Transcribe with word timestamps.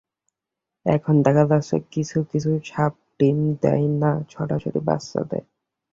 এখন 0.85 1.15
দেখা 1.21 1.43
যাচ্ছে 1.45 1.75
কিছু-কিছু 1.91 2.51
সাপডিম 2.65 3.37
দেয় 3.63 3.87
না, 4.01 4.11
সরাসরি 4.29 4.79
বাচ্চা 4.87 5.21
দেয়। 5.31 5.45